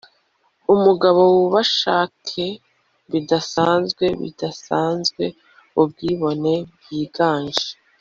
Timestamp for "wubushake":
1.35-2.45